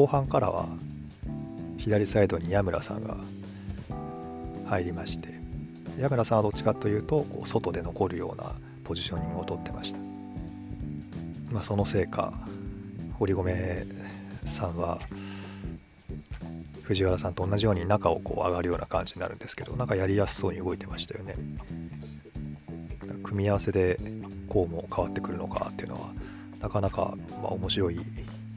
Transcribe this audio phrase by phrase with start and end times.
[0.00, 0.66] 後半からは
[1.76, 3.18] 左サイドに矢村さんが
[4.64, 5.28] 入りまして
[5.98, 9.98] 矢村さんはどっちかというとこう外で残るようなポジショニングをとってました、
[11.52, 12.32] まあ、そのせいか
[13.18, 13.84] 堀米
[14.46, 14.98] さんは
[16.84, 21.34] 藤原さんと同じように中をこう上がるような感じになるんですけどなんかやりやすそうに動いてましたよね。
[23.22, 24.00] 組み合わせで
[24.48, 26.08] こうも変わってくるのかっていうのは
[26.58, 28.00] なかなかま面白い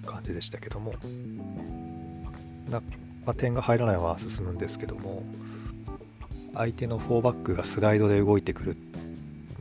[0.04, 0.94] 感じでしたけども、
[2.70, 2.82] ま
[3.26, 5.24] あ、点が入らないまま進むんですけども。
[6.56, 8.78] 相手の4バックがスライドで動いてくる。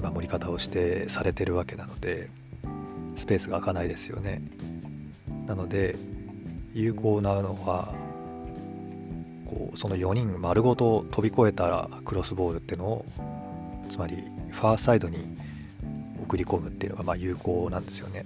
[0.03, 2.29] 守り方をしてされてるわけなので。
[3.17, 4.43] スペースが開かないですよね。
[5.47, 5.97] なので
[6.75, 7.95] 有効なのは
[9.47, 13.05] こうその4人丸ごと飛び越えたらクロスボールっていうのを
[13.91, 14.17] つまり
[14.51, 15.37] ファーサイドに
[16.23, 18.25] 送り込むっていうのがま有効なんですよね。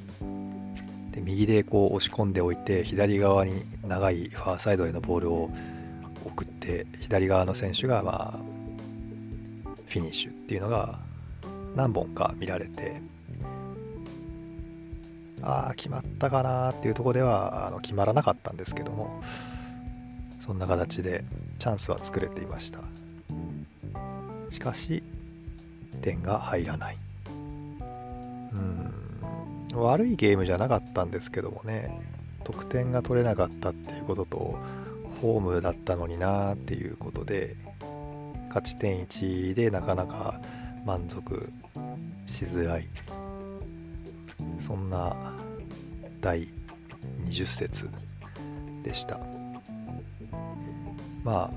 [1.17, 5.51] で右でこう押し込んでおいて左側に長いファーサイドへのボールを
[6.27, 8.39] 送って左側の選手がまあ
[9.89, 10.99] フィニッシュっていうのが
[11.75, 13.01] 何本か見られて
[15.41, 19.23] ああ決まったかなっていうところではあの決まらなかったんですけども
[20.41, 21.25] そんな形で
[21.59, 22.81] チャンスは作れていました。
[24.51, 25.03] しかし
[26.03, 26.99] 点が入らない。
[28.53, 29.06] うん。
[29.83, 32.01] 悪いゲームじゃなかったんですけどもね。
[32.45, 34.59] 得点が取れなかったっていうことと
[35.21, 37.57] ホームだったのになーっていうことで
[38.49, 40.41] 勝ち点1でなかなか
[40.85, 41.53] 満足
[42.27, 42.89] しづらい。
[44.65, 45.17] そんな
[46.21, 46.49] 第
[47.25, 47.91] 20節
[48.83, 49.19] でした。
[51.25, 51.51] ま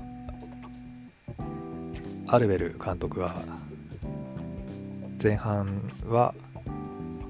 [2.28, 3.40] あアルベル監督は
[5.22, 6.34] 前半は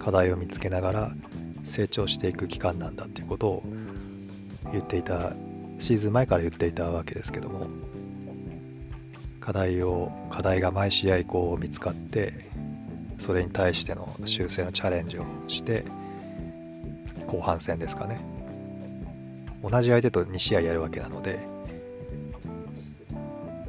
[0.01, 1.13] 課題を見つけながら
[1.65, 3.63] 成長していく期間なんだっていうことを
[4.73, 5.35] 言っていた
[5.79, 7.69] シーズン前から言っていたわけですけども
[9.41, 12.33] 課題を課題が毎試合こう見つかって
[13.19, 15.85] それに対しての修正のチャレンジをして
[17.27, 18.21] 後半戦ですかね。
[19.63, 21.39] 同じ相手と2試合やるわけなので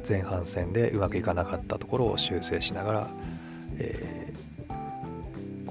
[0.08, 3.10] 前半戦でうまくいかなかったところを修正しながら、
[3.78, 4.21] え、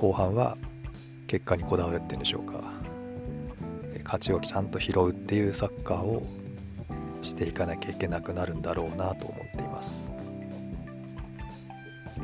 [0.01, 0.57] 後半は
[1.27, 2.63] 結果にこだわるっていうんでしょうか。
[4.03, 6.23] 勝ちをちゃんと拾うっていうサッカーを
[7.21, 10.11] していかなきゃいけなくなるんだろうなと思っています。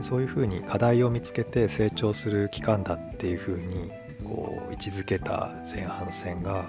[0.01, 3.91] そういうふうに課題を見つけて成長する期間だっていうふうに
[4.23, 6.65] こう位置づけた前半戦が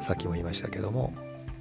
[0.00, 1.12] さっきも言いましたけども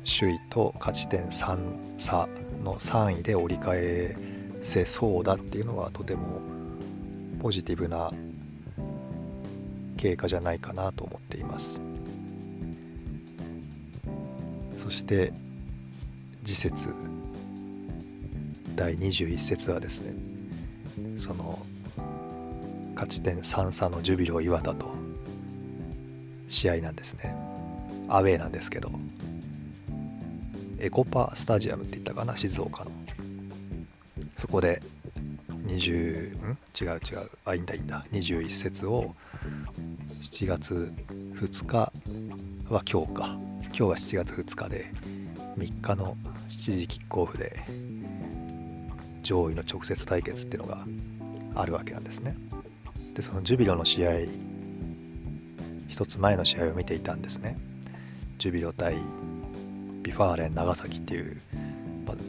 [0.05, 1.57] 首位と勝ち点3
[1.97, 2.29] 差
[2.63, 4.15] の3位で折り返
[4.61, 6.54] せそうだっていうのはとても
[7.39, 8.11] ポジティブな
[9.97, 11.81] 経過じゃないかなと思っています。
[14.77, 15.33] そして
[16.43, 16.89] 次節。
[18.75, 20.13] 第21節はですね
[21.17, 21.59] その
[22.93, 24.93] 勝ち点3差のジュビロ磐田と
[26.47, 27.35] 試合なんですね。
[28.07, 28.91] アウェーなんですけど
[30.77, 32.91] エコパスタジアムって言ったかな静岡の。
[34.37, 34.81] そこで
[35.65, 36.57] 20ん？
[36.79, 37.29] 違う違う。
[37.45, 38.05] あいいんだいいんだ。
[38.11, 39.15] 21節を
[40.21, 40.93] 7月
[41.33, 41.91] 2日
[42.69, 43.37] は今日か。
[43.63, 44.91] 今日は7月2日で
[45.57, 46.15] 3日の
[46.49, 47.65] 7時キックオフで
[49.23, 50.85] 上位の直接対決っていうのが
[51.55, 52.37] あるわけなんですね。
[53.13, 54.11] でそのジュビロの試合
[55.87, 57.57] 一つ前の試合を見ていたんですね。
[58.37, 58.97] ジュビロ対
[60.03, 61.41] V・ファーレン長崎っていう、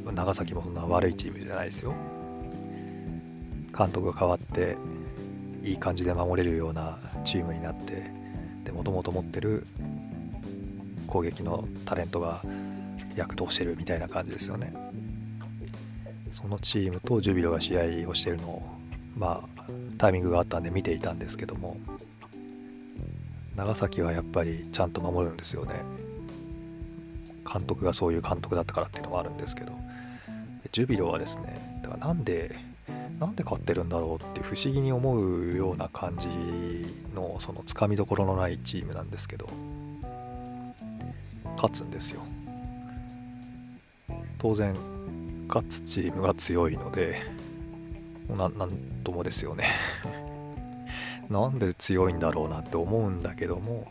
[0.05, 1.95] ま、長崎もそんな悪いチームじゃないですよ。
[3.77, 4.77] 監督が変わって
[5.63, 8.11] いい感じで守れるようなチームになって
[8.73, 9.67] もともと持ってる
[11.07, 12.43] 攻撃のタレントが
[13.15, 14.73] 躍動してるみたいな感じですよね。
[16.31, 18.63] そのチームとジュビロが試合をしてるのを
[19.17, 19.63] まあ
[19.97, 21.79] タイミングがあったんで見ていたんですけども
[23.55, 25.75] 長崎はやっぱりちゃんと守るんですよね。
[27.51, 29.73] 監督がそういう監督だったからっていうのもあるんですけど
[30.73, 32.57] ジュビロはですねだからなんで
[33.19, 36.29] なんで勝ってるんだろうって不思議に思うような感じ
[37.15, 39.49] のそのつかみどころのないチームなんですけど
[41.57, 42.21] 勝つんですよ。
[44.39, 44.75] 当然
[45.49, 47.23] 勝つチームが強いので
[48.29, 48.73] ななん
[49.03, 49.65] ともですよね。
[51.31, 53.91] なんで強いんだろうなって思うんだけども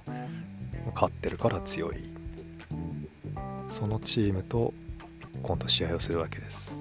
[0.94, 1.96] 勝ってるから強い。
[3.70, 4.74] そのチームと
[5.42, 6.72] 今度試合をするわけです。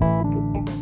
[0.00, 0.81] Thank you.